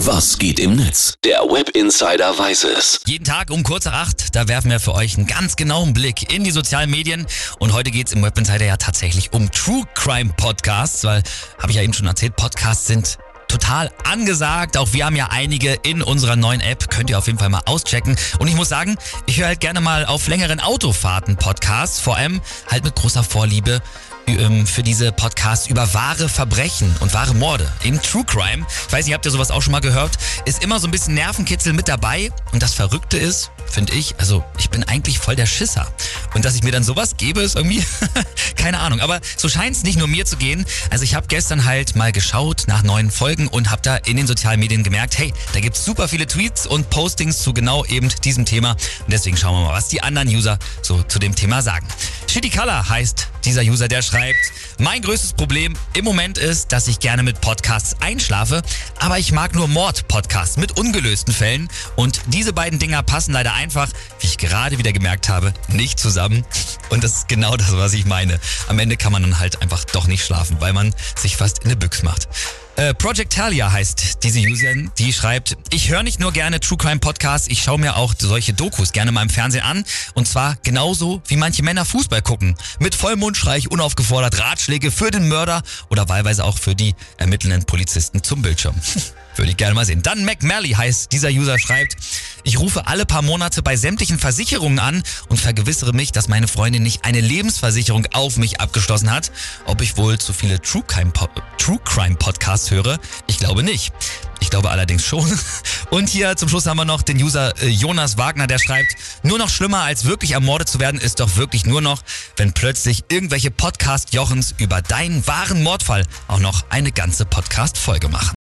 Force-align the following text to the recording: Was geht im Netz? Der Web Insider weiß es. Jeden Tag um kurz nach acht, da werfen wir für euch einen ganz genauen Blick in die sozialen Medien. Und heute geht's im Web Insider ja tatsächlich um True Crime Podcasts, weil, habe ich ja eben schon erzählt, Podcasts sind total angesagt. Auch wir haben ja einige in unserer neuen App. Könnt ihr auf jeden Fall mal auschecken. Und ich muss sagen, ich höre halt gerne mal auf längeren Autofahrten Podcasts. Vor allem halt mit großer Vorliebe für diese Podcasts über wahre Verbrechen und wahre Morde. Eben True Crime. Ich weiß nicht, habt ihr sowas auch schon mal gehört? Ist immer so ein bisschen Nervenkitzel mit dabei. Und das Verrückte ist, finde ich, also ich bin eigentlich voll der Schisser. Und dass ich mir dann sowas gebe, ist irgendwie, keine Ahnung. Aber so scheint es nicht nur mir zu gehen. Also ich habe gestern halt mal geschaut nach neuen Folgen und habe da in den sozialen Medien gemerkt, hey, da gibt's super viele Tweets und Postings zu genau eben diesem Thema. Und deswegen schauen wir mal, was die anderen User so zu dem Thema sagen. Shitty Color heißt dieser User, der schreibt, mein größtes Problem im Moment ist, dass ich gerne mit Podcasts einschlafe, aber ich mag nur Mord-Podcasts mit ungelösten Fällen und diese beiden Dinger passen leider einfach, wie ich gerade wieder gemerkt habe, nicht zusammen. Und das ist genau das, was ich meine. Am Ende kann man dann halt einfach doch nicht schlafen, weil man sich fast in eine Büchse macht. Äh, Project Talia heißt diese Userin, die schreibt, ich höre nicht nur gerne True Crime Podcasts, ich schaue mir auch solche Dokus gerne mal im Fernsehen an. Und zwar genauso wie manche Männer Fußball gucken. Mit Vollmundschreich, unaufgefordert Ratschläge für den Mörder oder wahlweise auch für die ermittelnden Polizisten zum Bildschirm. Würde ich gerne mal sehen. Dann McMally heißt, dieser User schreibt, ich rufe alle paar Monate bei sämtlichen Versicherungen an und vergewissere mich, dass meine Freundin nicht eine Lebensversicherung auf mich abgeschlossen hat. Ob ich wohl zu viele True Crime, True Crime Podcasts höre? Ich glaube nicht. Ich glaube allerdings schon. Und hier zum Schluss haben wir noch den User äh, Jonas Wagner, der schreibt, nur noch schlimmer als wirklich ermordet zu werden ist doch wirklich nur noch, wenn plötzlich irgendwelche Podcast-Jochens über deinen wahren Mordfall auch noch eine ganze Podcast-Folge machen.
Was 0.00 0.38
geht 0.38 0.60
im 0.60 0.76
Netz? 0.76 1.14
Der 1.24 1.40
Web 1.40 1.70
Insider 1.70 2.38
weiß 2.38 2.64
es. 2.64 3.00
Jeden 3.06 3.24
Tag 3.24 3.50
um 3.50 3.62
kurz 3.62 3.86
nach 3.86 3.94
acht, 3.94 4.36
da 4.36 4.46
werfen 4.46 4.70
wir 4.70 4.78
für 4.78 4.94
euch 4.94 5.16
einen 5.16 5.26
ganz 5.26 5.56
genauen 5.56 5.94
Blick 5.94 6.30
in 6.30 6.44
die 6.44 6.50
sozialen 6.50 6.90
Medien. 6.90 7.26
Und 7.58 7.72
heute 7.72 7.90
geht's 7.90 8.12
im 8.12 8.22
Web 8.22 8.36
Insider 8.36 8.66
ja 8.66 8.76
tatsächlich 8.76 9.32
um 9.32 9.50
True 9.50 9.84
Crime 9.94 10.34
Podcasts, 10.36 11.02
weil, 11.04 11.22
habe 11.58 11.70
ich 11.70 11.76
ja 11.76 11.82
eben 11.82 11.94
schon 11.94 12.06
erzählt, 12.06 12.36
Podcasts 12.36 12.86
sind 12.86 13.16
total 13.48 13.90
angesagt. 14.04 14.76
Auch 14.76 14.92
wir 14.92 15.06
haben 15.06 15.16
ja 15.16 15.28
einige 15.30 15.72
in 15.82 16.02
unserer 16.02 16.36
neuen 16.36 16.60
App. 16.60 16.90
Könnt 16.90 17.08
ihr 17.08 17.16
auf 17.16 17.26
jeden 17.26 17.38
Fall 17.38 17.48
mal 17.48 17.62
auschecken. 17.64 18.16
Und 18.38 18.48
ich 18.48 18.54
muss 18.54 18.68
sagen, 18.68 18.96
ich 19.24 19.38
höre 19.38 19.46
halt 19.46 19.60
gerne 19.60 19.80
mal 19.80 20.04
auf 20.04 20.28
längeren 20.28 20.60
Autofahrten 20.60 21.36
Podcasts. 21.36 22.00
Vor 22.00 22.16
allem 22.16 22.42
halt 22.70 22.84
mit 22.84 22.94
großer 22.96 23.24
Vorliebe 23.24 23.80
für 24.66 24.82
diese 24.82 25.12
Podcasts 25.12 25.68
über 25.68 25.94
wahre 25.94 26.28
Verbrechen 26.28 26.94
und 27.00 27.14
wahre 27.14 27.34
Morde. 27.34 27.72
Eben 27.84 28.02
True 28.02 28.24
Crime. 28.24 28.66
Ich 28.86 28.92
weiß 28.92 29.06
nicht, 29.06 29.14
habt 29.14 29.24
ihr 29.24 29.30
sowas 29.30 29.50
auch 29.50 29.62
schon 29.62 29.72
mal 29.72 29.80
gehört? 29.80 30.18
Ist 30.44 30.62
immer 30.62 30.80
so 30.80 30.88
ein 30.88 30.90
bisschen 30.90 31.14
Nervenkitzel 31.14 31.72
mit 31.72 31.88
dabei. 31.88 32.30
Und 32.52 32.62
das 32.62 32.74
Verrückte 32.74 33.16
ist, 33.16 33.50
finde 33.70 33.94
ich, 33.94 34.14
also 34.18 34.44
ich 34.58 34.68
bin 34.68 34.84
eigentlich 34.84 35.18
voll 35.18 35.36
der 35.36 35.46
Schisser. 35.46 35.86
Und 36.34 36.44
dass 36.44 36.54
ich 36.54 36.62
mir 36.62 36.72
dann 36.72 36.82
sowas 36.82 37.16
gebe, 37.16 37.40
ist 37.40 37.56
irgendwie, 37.56 37.82
keine 38.56 38.80
Ahnung. 38.80 39.00
Aber 39.00 39.20
so 39.36 39.48
scheint 39.48 39.76
es 39.76 39.84
nicht 39.84 39.98
nur 39.98 40.08
mir 40.08 40.26
zu 40.26 40.36
gehen. 40.36 40.66
Also 40.90 41.04
ich 41.04 41.14
habe 41.14 41.28
gestern 41.28 41.64
halt 41.64 41.96
mal 41.96 42.12
geschaut 42.12 42.64
nach 42.66 42.82
neuen 42.82 43.10
Folgen 43.10 43.46
und 43.46 43.70
habe 43.70 43.82
da 43.82 43.96
in 43.96 44.16
den 44.16 44.26
sozialen 44.26 44.60
Medien 44.60 44.82
gemerkt, 44.82 45.18
hey, 45.18 45.32
da 45.52 45.60
gibt's 45.60 45.84
super 45.84 46.08
viele 46.08 46.26
Tweets 46.26 46.66
und 46.66 46.90
Postings 46.90 47.38
zu 47.38 47.54
genau 47.54 47.84
eben 47.84 48.08
diesem 48.24 48.44
Thema. 48.44 48.72
Und 48.72 49.12
deswegen 49.12 49.36
schauen 49.36 49.54
wir 49.54 49.68
mal, 49.68 49.74
was 49.74 49.88
die 49.88 50.02
anderen 50.02 50.28
User 50.28 50.58
so 50.82 51.02
zu 51.02 51.18
dem 51.18 51.34
Thema 51.34 51.62
sagen. 51.62 51.86
Shitty 52.36 52.50
Color 52.50 52.90
heißt 52.90 53.28
dieser 53.46 53.62
User, 53.62 53.88
der 53.88 54.02
schreibt, 54.02 54.36
mein 54.78 55.00
größtes 55.00 55.32
Problem 55.32 55.72
im 55.94 56.04
Moment 56.04 56.36
ist, 56.36 56.70
dass 56.70 56.86
ich 56.86 57.00
gerne 57.00 57.22
mit 57.22 57.40
Podcasts 57.40 57.96
einschlafe, 58.02 58.60
aber 58.98 59.18
ich 59.18 59.32
mag 59.32 59.54
nur 59.54 59.68
Mord-Podcasts 59.68 60.58
mit 60.58 60.76
ungelösten 60.78 61.32
Fällen 61.32 61.70
und 61.94 62.20
diese 62.26 62.52
beiden 62.52 62.78
Dinger 62.78 63.02
passen 63.02 63.32
leider 63.32 63.54
einfach, 63.54 63.88
wie 64.20 64.26
ich 64.26 64.36
gerade 64.36 64.76
wieder 64.76 64.92
gemerkt 64.92 65.30
habe, 65.30 65.54
nicht 65.68 65.98
zusammen. 65.98 66.44
Und 66.90 67.02
das 67.02 67.16
ist 67.16 67.28
genau 67.28 67.56
das, 67.56 67.72
was 67.72 67.94
ich 67.94 68.04
meine. 68.04 68.38
Am 68.68 68.78
Ende 68.78 68.96
kann 68.96 69.10
man 69.12 69.22
dann 69.22 69.40
halt 69.40 69.60
einfach 69.62 69.84
doch 69.84 70.06
nicht 70.06 70.24
schlafen, 70.24 70.58
weil 70.60 70.72
man 70.72 70.94
sich 71.16 71.36
fast 71.36 71.60
in 71.60 71.64
eine 71.64 71.76
Büchse 71.76 72.04
macht. 72.04 72.28
Äh, 72.76 72.92
Project 72.92 73.32
Talia 73.32 73.72
heißt 73.72 74.22
diese 74.22 74.40
Userin, 74.40 74.90
die 74.98 75.10
schreibt, 75.10 75.56
ich 75.70 75.88
höre 75.88 76.02
nicht 76.02 76.20
nur 76.20 76.30
gerne 76.30 76.60
True 76.60 76.76
Crime 76.76 76.98
Podcasts, 76.98 77.48
ich 77.48 77.62
schaue 77.62 77.78
mir 77.78 77.96
auch 77.96 78.14
solche 78.18 78.52
Dokus 78.52 78.92
gerne 78.92 79.12
mal 79.12 79.22
im 79.22 79.30
Fernsehen 79.30 79.64
an. 79.64 79.84
Und 80.12 80.28
zwar 80.28 80.56
genauso 80.62 81.22
wie 81.26 81.36
manche 81.36 81.62
Männer 81.62 81.86
Fußball 81.86 82.20
gucken. 82.20 82.54
Mit 82.78 82.94
Vollmundschreich, 82.94 83.70
unaufgefordert 83.70 84.38
Ratschläge 84.38 84.90
für 84.90 85.10
den 85.10 85.26
Mörder 85.28 85.62
oder 85.88 86.10
wahlweise 86.10 86.44
auch 86.44 86.58
für 86.58 86.74
die 86.74 86.94
ermittelnden 87.16 87.64
Polizisten 87.64 88.22
zum 88.22 88.42
Bildschirm. 88.42 88.74
Würde 89.36 89.50
ich 89.50 89.56
gerne 89.56 89.74
mal 89.74 89.84
sehen. 89.84 90.02
Dann 90.02 90.24
McMally 90.24 90.70
heißt, 90.70 91.12
dieser 91.12 91.28
User 91.28 91.58
schreibt, 91.58 91.96
ich 92.42 92.58
rufe 92.58 92.86
alle 92.86 93.04
paar 93.06 93.22
Monate 93.22 93.62
bei 93.62 93.76
sämtlichen 93.76 94.18
Versicherungen 94.18 94.78
an 94.78 95.02
und 95.28 95.38
vergewissere 95.38 95.92
mich, 95.92 96.12
dass 96.12 96.28
meine 96.28 96.48
Freundin 96.48 96.82
nicht 96.82 97.04
eine 97.04 97.20
Lebensversicherung 97.20 98.06
auf 98.12 98.36
mich 98.36 98.60
abgeschlossen 98.60 99.10
hat. 99.10 99.30
Ob 99.66 99.82
ich 99.82 99.96
wohl 99.96 100.18
zu 100.18 100.32
viele 100.32 100.60
True 100.60 100.84
Crime, 100.86 101.12
True 101.58 101.78
Crime 101.84 102.16
Podcasts 102.16 102.70
höre? 102.70 102.98
Ich 103.26 103.38
glaube 103.38 103.62
nicht. 103.62 103.92
Ich 104.40 104.50
glaube 104.50 104.70
allerdings 104.70 105.04
schon. 105.04 105.26
Und 105.90 106.08
hier 106.08 106.36
zum 106.36 106.48
Schluss 106.48 106.66
haben 106.66 106.76
wir 106.76 106.84
noch 106.84 107.02
den 107.02 107.22
User 107.22 107.52
äh, 107.62 107.68
Jonas 107.68 108.18
Wagner, 108.18 108.46
der 108.46 108.58
schreibt, 108.58 108.94
nur 109.22 109.38
noch 109.38 109.48
schlimmer 109.48 109.82
als 109.82 110.04
wirklich 110.04 110.32
ermordet 110.32 110.68
zu 110.68 110.80
werden 110.80 111.00
ist 111.00 111.20
doch 111.20 111.36
wirklich 111.36 111.66
nur 111.66 111.80
noch, 111.80 112.02
wenn 112.36 112.52
plötzlich 112.52 113.04
irgendwelche 113.08 113.50
Podcast-Jochens 113.50 114.54
über 114.58 114.82
deinen 114.82 115.26
wahren 115.26 115.62
Mordfall 115.62 116.04
auch 116.28 116.40
noch 116.40 116.64
eine 116.70 116.92
ganze 116.92 117.24
Podcast-Folge 117.24 118.08
machen. 118.08 118.34